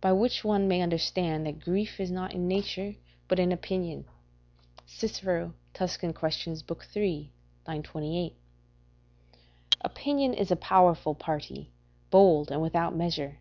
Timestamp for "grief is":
1.60-2.10